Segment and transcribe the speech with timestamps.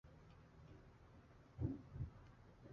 [0.03, 1.73] 贝尔卢。